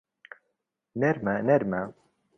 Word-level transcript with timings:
نەرمە 1.03 1.35
نەرمە 1.51 1.83